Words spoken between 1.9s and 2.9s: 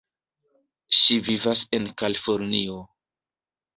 Kalifornio.